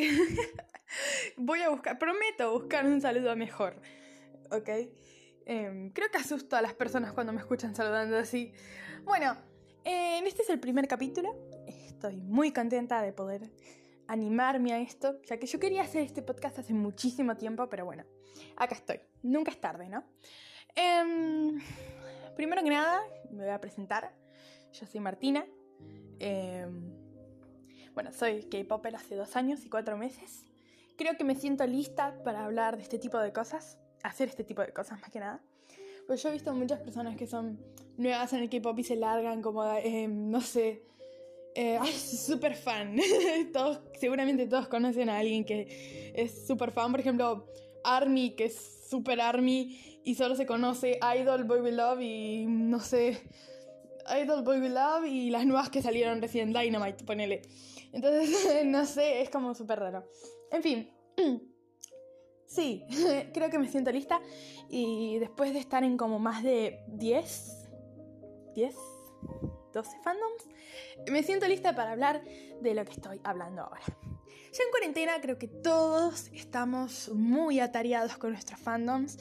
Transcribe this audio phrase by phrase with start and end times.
[1.36, 3.80] Voy a buscar, prometo buscar un saludo mejor.
[4.50, 4.68] ¿Ok?
[5.46, 8.52] Em, creo que asusto a las personas cuando me escuchan saludando así.
[9.04, 9.36] Bueno,
[9.84, 11.34] eh, este es el primer capítulo.
[11.66, 13.50] Estoy muy contenta de poder
[14.08, 18.04] animarme a esto, ya que yo quería hacer este podcast hace muchísimo tiempo, pero bueno,
[18.56, 19.00] acá estoy.
[19.22, 20.04] Nunca es tarde, ¿no?
[20.74, 21.60] Em,
[22.36, 23.00] primero que nada,
[23.30, 24.14] me voy a presentar.
[24.72, 25.46] Yo soy Martina.
[26.18, 27.11] Em,
[27.94, 30.44] bueno, soy K-Popper hace dos años y cuatro meses.
[30.96, 34.62] Creo que me siento lista para hablar de este tipo de cosas, hacer este tipo
[34.62, 35.40] de cosas más que nada.
[36.06, 37.58] Pues yo he visto muchas personas que son
[37.96, 40.82] nuevas en el K-pop y se largan como, eh, no sé,
[41.54, 42.96] eh, ay, súper fan.
[43.52, 46.90] todos, seguramente todos conocen a alguien que es súper fan.
[46.90, 47.46] Por ejemplo,
[47.84, 52.80] Army, que es super Army y solo se conoce Idol, Boy We Love y no
[52.80, 53.18] sé,
[54.20, 57.42] Idol, Boy We Love y las nuevas que salieron recién, Dynamite, ponele.
[57.92, 60.08] Entonces, no sé, es como súper raro.
[60.50, 60.90] En fin.
[62.52, 62.84] Sí,
[63.32, 64.20] creo que me siento lista
[64.68, 67.70] y después de estar en como más de 10,
[68.54, 68.74] 10,
[69.72, 70.48] 12 fandoms,
[71.10, 72.22] me siento lista para hablar
[72.60, 73.80] de lo que estoy hablando ahora.
[74.52, 79.16] Ya en cuarentena creo que todos estamos muy atareados con nuestros fandoms,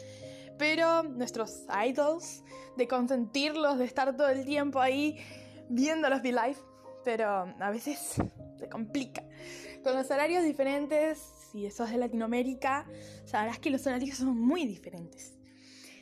[0.58, 2.44] pero nuestros idols,
[2.76, 5.18] de consentirlos, de estar todo el tiempo ahí
[5.70, 6.58] viéndolos be live,
[7.06, 8.18] pero a veces
[8.62, 9.24] se complica.
[9.84, 11.18] Con los horarios diferentes,
[11.52, 12.86] si sos de Latinoamérica,
[13.26, 15.38] sabrás que los horarios son muy diferentes.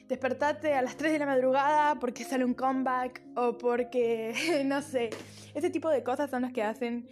[0.08, 5.10] Despertate a las 3 de la madrugada porque sale un comeback o porque, no sé,
[5.54, 7.08] ese tipo de cosas son las que hacen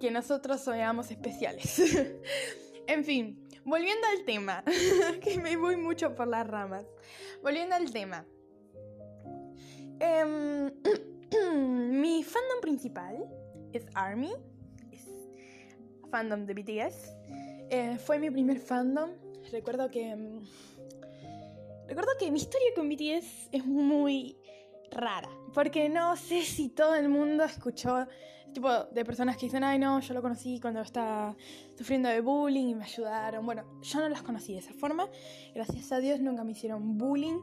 [0.00, 1.80] que nosotros seamos especiales.
[2.86, 4.64] en fin, volviendo al tema,
[5.22, 6.84] que me voy mucho por las ramas.
[7.42, 8.26] Volviendo al tema.
[10.00, 10.72] Em,
[12.00, 13.24] mi fandom principal
[13.72, 14.32] es Army,
[16.10, 17.16] fandom de BTS.
[17.70, 19.10] Eh, fue mi primer fandom.
[19.52, 20.14] Recuerdo que.
[20.14, 20.40] Mm,
[21.88, 24.36] recuerdo que mi historia con BTS es muy
[24.90, 25.28] rara.
[25.54, 28.06] Porque no sé si todo el mundo escuchó.
[28.52, 31.36] Tipo de personas que dicen, ay no, yo lo conocí cuando estaba
[31.78, 33.46] sufriendo de bullying y me ayudaron.
[33.46, 35.08] Bueno, yo no los conocí de esa forma.
[35.54, 37.38] Gracias a Dios nunca me hicieron bullying.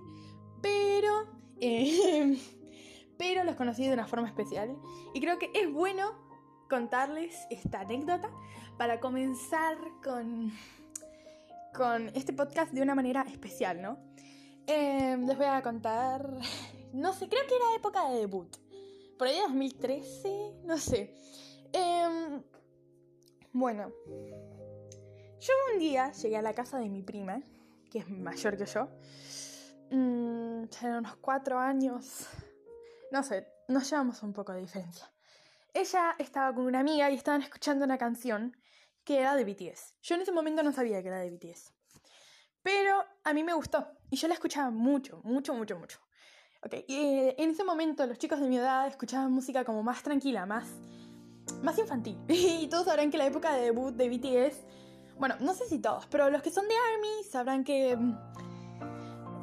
[0.62, 1.38] Pero.
[1.62, 2.38] Eh,
[3.18, 4.76] pero los conocí de una forma especial.
[5.14, 6.12] Y creo que es bueno
[6.70, 8.30] contarles esta anécdota
[8.78, 10.52] para comenzar con,
[11.74, 13.98] con este podcast de una manera especial, ¿no?
[14.68, 16.30] Em, les voy a contar,
[16.94, 18.56] no sé, creo que era época de debut,
[19.18, 21.14] por ahí 2013, no sé.
[21.74, 22.44] Em,
[23.52, 23.92] bueno,
[25.40, 27.42] yo un día llegué a la casa de mi prima,
[27.90, 28.90] que es mayor que yo,
[29.92, 32.28] mmm, unos cuatro años,
[33.12, 35.10] no sé, nos llevamos un poco de diferencia
[35.78, 38.58] ella estaba con una amiga y estaban escuchando una canción
[39.08, 39.96] que era de BTS.
[40.04, 41.74] Yo en ese momento no sabía que era de BTS.
[42.62, 46.00] Pero a mí me gustó y yo la escuchaba mucho, mucho, mucho, mucho.
[46.62, 50.46] Ok, y en ese momento los chicos de mi edad escuchaban música como más tranquila,
[50.46, 50.68] más,
[51.64, 52.18] más infantil.
[52.28, 54.66] y todos sabrán que la época de debut de BTS,
[55.18, 58.18] bueno, no sé si todos, pero los que son de ARMY sabrán que mm,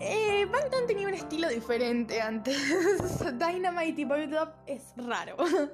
[0.00, 2.58] eh, Bangtan tenía un estilo diferente antes.
[3.38, 5.36] Dynamite y Boy Love es raro.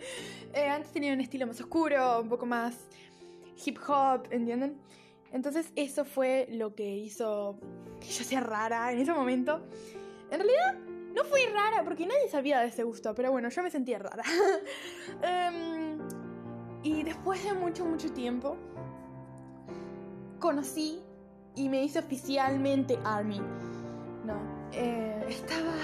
[0.52, 2.74] Eh, antes tenía un estilo más oscuro, un poco más
[3.64, 4.80] hip hop, ¿entienden?
[5.32, 7.58] Entonces eso fue lo que hizo
[8.00, 9.60] que yo sea rara en ese momento.
[10.30, 10.78] En realidad
[11.14, 14.22] no fui rara porque nadie sabía de ese gusto, pero bueno, yo me sentía rara.
[15.22, 15.98] Em,
[16.82, 18.56] y después de mucho, mucho tiempo,
[20.38, 21.00] conocí
[21.54, 23.40] y me hice oficialmente Army.
[24.24, 24.36] No,
[24.72, 25.74] eh, estaba.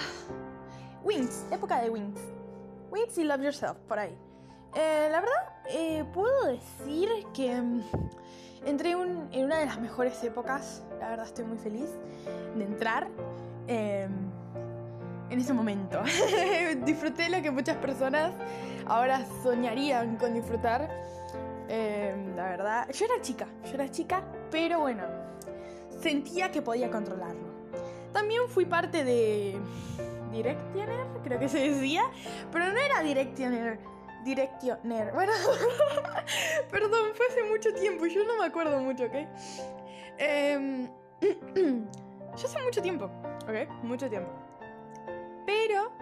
[1.02, 2.20] Wings, época de Wings.
[2.90, 4.16] Wings y Love Yourself, por ahí.
[4.74, 7.82] Eh, la verdad, eh, puedo decir que mm,
[8.66, 10.82] entré en una de las mejores épocas.
[11.00, 11.88] La verdad, estoy muy feliz
[12.56, 13.08] de entrar
[13.66, 14.12] em,
[15.30, 16.02] en ese momento.
[16.84, 18.32] Disfruté lo que muchas personas
[18.86, 20.90] ahora soñarían con disfrutar.
[21.68, 25.02] Em, la verdad, yo era chica, yo era chica, pero bueno,
[26.00, 27.56] sentía que podía controlarlo.
[28.12, 29.58] También fui parte de
[30.30, 32.02] Directioner, creo que se decía,
[32.52, 33.95] pero no era Directioner.
[34.26, 35.12] Directioner.
[35.14, 35.32] Bueno,
[36.70, 39.14] perdón, fue hace mucho tiempo yo no me acuerdo mucho, ¿ok?
[40.18, 40.90] Eh,
[41.20, 43.04] yo hace mucho tiempo,
[43.44, 43.84] ¿ok?
[43.84, 44.28] Mucho tiempo.
[45.46, 45.92] Pero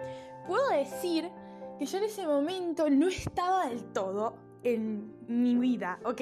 [0.47, 1.31] puedo decir
[1.77, 6.21] que yo en ese momento no estaba del todo en mi vida, ¿ok?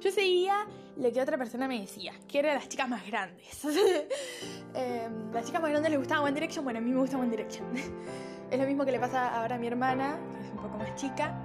[0.00, 0.66] Yo seguía
[0.96, 3.64] lo que otra persona me decía, que eran las chicas más grandes.
[4.74, 7.30] eh, las chicas más grandes les gustaba One Direction, bueno, a mí me gusta One
[7.30, 7.66] Direction.
[8.50, 10.94] es lo mismo que le pasa ahora a mi hermana, que es un poco más
[10.96, 11.38] chica.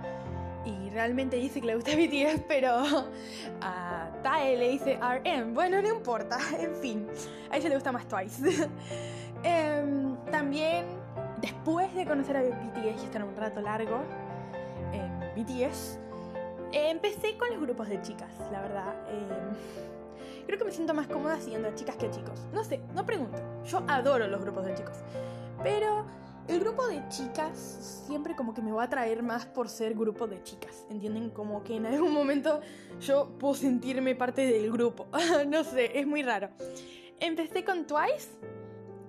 [0.65, 2.81] Y realmente dice que le gusta BTS, pero
[3.61, 5.53] a Tae le dice RM.
[5.53, 7.07] Bueno, no importa, en fin,
[7.51, 8.67] a ella le gusta más Twice.
[9.43, 10.85] Em, también,
[11.41, 14.01] después de conocer a BTS y estar un rato largo
[14.91, 15.99] en BTS,
[16.71, 18.95] empecé con los grupos de chicas, la verdad.
[19.09, 22.47] Em, creo que me siento más cómoda siguiendo a chicas que a chicos.
[22.53, 23.37] No sé, no pregunto.
[23.65, 24.97] Yo adoro los grupos de chicos.
[25.63, 26.05] Pero
[26.47, 30.27] el grupo de chicas siempre como que me va a atraer más por ser grupo
[30.27, 30.85] de chicas.
[30.89, 31.29] ¿Entienden?
[31.29, 32.61] Como que en algún momento
[33.01, 35.07] yo puedo sentirme parte del grupo.
[35.47, 36.49] no sé, es muy raro.
[37.19, 38.29] Empecé con Twice.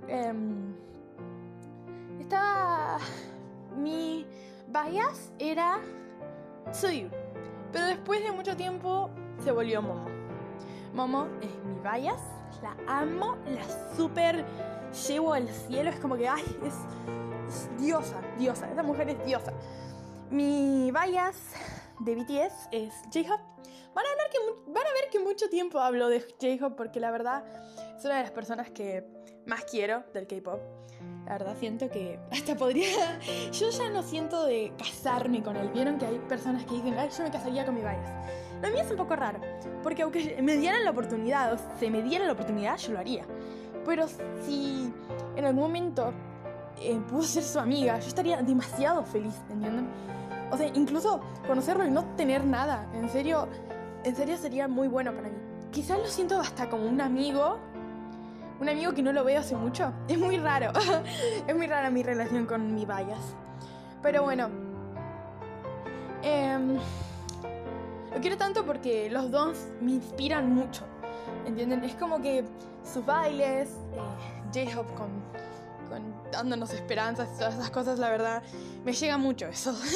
[0.09, 0.75] Em,
[2.21, 2.99] estaba...
[3.77, 4.27] Mi
[4.67, 5.81] bias era
[6.73, 7.11] Tsuyu.
[7.73, 9.11] Pero después de mucho tiempo
[9.45, 10.07] se volvió Momo.
[10.95, 12.21] Momo es mi bias.
[12.63, 13.63] La amo, la
[13.97, 14.45] super
[15.07, 15.91] llevo al cielo.
[15.91, 16.75] Es como que, ay, es
[17.79, 19.53] diosa, diosa, esa mujer es diosa.
[20.31, 21.37] Mi bias
[22.01, 23.45] de BTS es J-Hope.
[23.95, 24.39] Van a, hablar que,
[24.71, 27.45] van a ver que mucho tiempo hablo de J-Hope porque la verdad
[27.97, 29.05] es una de las personas que
[29.47, 30.61] más quiero del K-Pop.
[31.27, 33.19] La verdad siento que hasta podría...
[33.53, 35.69] Yo ya no siento de casarme con él.
[35.71, 37.99] Vieron que hay personas que dicen, ay, yo me casaría con mi bias.
[38.63, 39.41] Lo mío es un poco raro,
[39.83, 43.25] porque aunque me dieran la oportunidad, o se me diera la oportunidad, yo lo haría.
[43.85, 44.07] Pero
[44.45, 44.93] si
[45.37, 46.13] en algún momento
[46.81, 49.89] eh, pudo ser su amiga, yo estaría demasiado feliz, ¿entienden?
[50.51, 53.49] O sea, incluso conocerlo y no tener nada, en serio,
[54.09, 55.37] en serio sería muy bueno para mí.
[55.71, 57.59] Quizás lo siento hasta como un amigo,
[58.61, 59.93] un amigo que no lo veo hace mucho.
[60.09, 60.73] Es muy raro,
[61.47, 63.35] es muy rara mi relación con mi bias.
[64.03, 64.49] Pero bueno,
[66.23, 66.77] em,
[68.13, 70.85] lo quiero tanto porque los dos me inspiran mucho,
[71.47, 71.85] ¿entienden?
[71.85, 72.45] Es como que
[72.85, 73.71] sus bailes,
[74.53, 75.39] eh, J-Hope con
[76.31, 78.43] dándonos esperanzas y todas esas cosas, la verdad,
[78.85, 79.75] me llega mucho eso.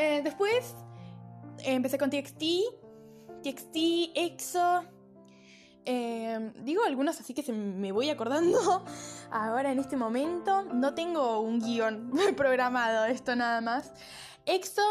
[0.00, 0.76] Eh, después
[1.64, 2.42] empecé con TXT,
[3.42, 3.76] TXT,
[4.14, 4.84] EXO.
[5.84, 8.84] Em, digo algunos así que se me voy acordando
[9.30, 10.64] ahora en este momento.
[10.64, 13.92] No tengo un guion programado, esto nada más.
[14.46, 14.82] EXO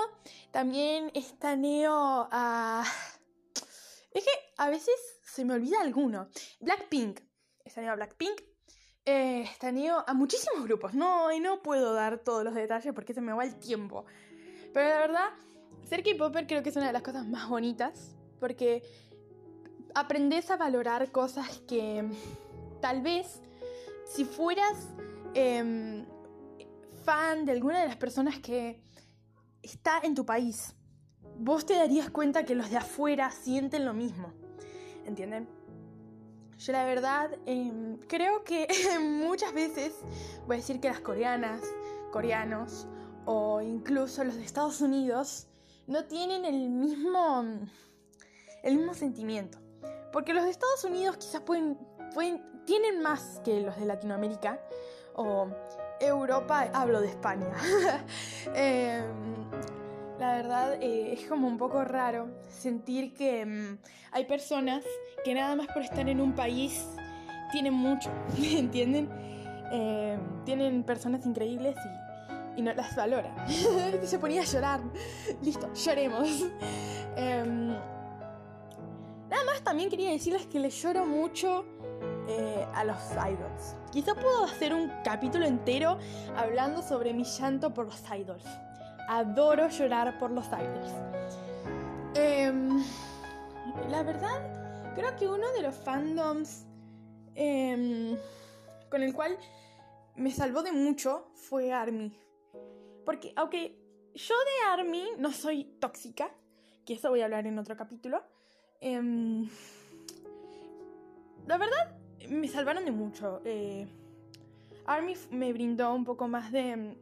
[0.51, 2.83] también estaneo a...
[4.11, 6.29] Es que a veces se me olvida alguno.
[6.59, 7.21] Blackpink.
[7.63, 8.41] Estaneo a Blackpink
[9.07, 9.49] eh,
[10.05, 10.94] a muchísimos grupos.
[10.94, 14.05] No, y no puedo dar todos los detalles porque se me va el tiempo.
[14.73, 15.29] Pero la verdad,
[15.83, 18.16] ser K-Popper creo que es una de las cosas más bonitas.
[18.39, 18.83] Porque
[19.95, 22.05] aprendes a valorar cosas que
[22.81, 23.41] tal vez
[24.05, 24.87] si fueras
[25.33, 26.05] em,
[27.03, 28.81] fan de alguna de las personas que
[29.61, 30.75] está en tu país,
[31.39, 34.33] vos te darías cuenta que los de afuera sienten lo mismo.
[35.05, 35.47] ¿Entienden?
[36.57, 38.67] Yo la verdad em, creo que
[38.99, 39.93] muchas veces
[40.47, 41.61] voy a decir que las coreanas,
[42.11, 42.87] coreanos
[43.25, 45.47] o incluso los de Estados Unidos
[45.85, 47.45] no tienen el mismo,
[48.67, 49.57] el mismo sentimiento.
[50.11, 51.77] Porque los de Estados Unidos quizás pueden,
[52.65, 54.59] tienen más que los de Latinoamérica
[55.15, 55.47] o
[55.99, 57.47] Europa, hablo de España.
[58.53, 59.05] Em,
[60.19, 63.77] la verdad eh, es como un poco raro sentir que mm,
[64.11, 64.83] hay personas
[65.23, 66.87] que nada más por estar en un país
[67.51, 69.09] tienen mucho, ¿entienden?
[69.71, 71.75] Eh, tienen personas increíbles
[72.55, 73.33] y, no las valoran.
[74.03, 74.81] Se ponía a llorar.
[75.43, 76.47] Listo, lloremos.
[77.15, 77.75] Em,
[79.29, 81.66] nada más también quería decirles que les lloro mucho
[82.28, 83.75] eh, a los idols.
[83.92, 85.97] Quizá puedo hacer un capítulo entero
[86.35, 88.45] hablando sobre mi llanto por los idols
[89.07, 90.92] adoro llorar por los idols.
[92.13, 92.83] Em,
[93.90, 96.66] la verdad, creo que uno de los fandoms
[97.35, 98.18] em,
[98.90, 99.37] con el cual
[100.16, 102.19] me salvó de mucho fue Army.
[103.06, 103.80] Porque aunque
[104.13, 106.30] yo de Army no soy tóxica,
[106.85, 108.23] que eso voy a hablar en otro capítulo,
[108.81, 109.49] em,
[111.47, 111.97] la verdad
[112.29, 113.41] me salvaron de mucho.
[113.45, 113.87] Eh,
[114.85, 116.95] Army me brindó un poco más de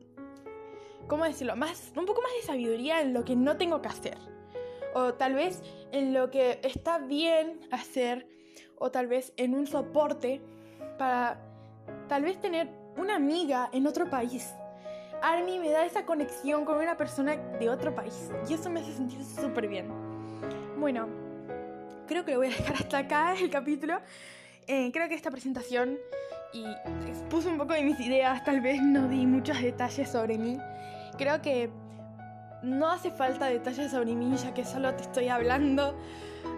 [1.08, 1.56] ¿cómo decirlo?
[1.56, 4.18] Más, un poco más de sabiduría en lo que no tengo que hacer.
[4.94, 8.28] O tal vez en lo que está bien hacer.
[8.78, 10.42] O tal vez en un soporte
[10.98, 11.40] para
[12.08, 14.54] tal vez tener una amiga en otro país.
[15.22, 18.32] Army me da esa conexión con una persona de otro país.
[18.50, 19.88] Y eso me hace sentir súper bien.
[20.78, 21.08] Bueno,
[22.06, 24.00] creo que lo voy a dejar hasta acá el capítulo.
[24.68, 25.98] Eh, creo que esta presentación
[26.54, 26.66] y
[27.30, 30.58] puse un poco de mis ideas, tal vez no di muchos detalles sobre mí.
[31.18, 31.70] Creo que
[32.64, 35.96] no hace falta detalles sobre mí, ya que solo te estoy hablando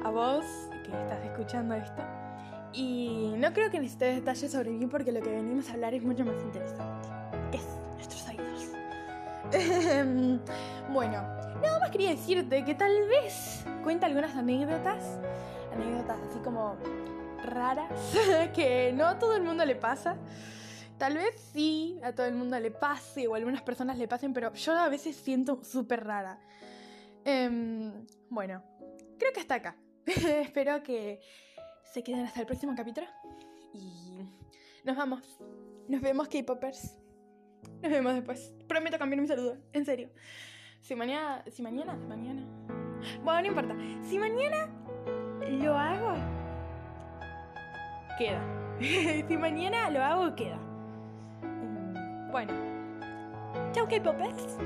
[0.03, 0.45] a vos
[0.85, 2.03] que estás escuchando esto.
[2.73, 6.03] Y no creo que necesites detalles sobre mí porque lo que venimos a hablar es
[6.03, 7.09] mucho más interesante,
[7.51, 8.71] que es nuestros idols.
[10.93, 15.19] bueno, Nada más quería decirte que tal vez cuenta algunas anécdotas,
[15.77, 16.75] anécdotas así como
[17.43, 17.91] raras,
[18.55, 20.17] que no a todo el mundo le pasa.
[20.97, 24.33] Tal vez sí, a todo el mundo le pase o a algunas personas le pasen,
[24.33, 26.39] pero yo a veces siento súper rara.
[27.23, 28.63] Em, bueno,
[29.19, 29.75] creo que hasta acá.
[30.05, 31.19] Espero que
[31.83, 33.05] se queden hasta el próximo capítulo.
[33.73, 34.33] Y
[34.83, 35.39] nos vamos.
[35.87, 36.97] Nos vemos, K-Poppers.
[37.83, 38.53] Nos vemos después.
[38.67, 40.09] Prometo cambiar mi saludo, en serio.
[40.81, 41.43] Si mañana.
[41.51, 41.93] Si mañana.
[41.93, 42.43] Mañana.
[43.23, 43.75] Bueno, no importa.
[44.03, 44.76] Si mañana
[45.49, 46.13] lo hago.
[48.17, 48.41] Queda.
[49.27, 50.57] si mañana lo hago, queda.
[52.31, 52.53] Bueno.
[53.73, 54.57] Chau, K-Poppers.